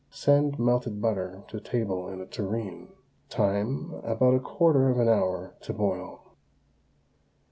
Send 0.09 0.57
melted 0.57 0.99
butter 0.99 1.43
to 1.49 1.59
table 1.59 2.09
in 2.09 2.21
a 2.21 2.25
tureen. 2.25 2.87
Time, 3.29 3.93
about 4.03 4.33
a 4.33 4.39
quarter 4.39 4.89
of 4.89 4.97
an 4.97 5.07
hour 5.07 5.53
to 5.61 5.73
boil. 5.75 6.23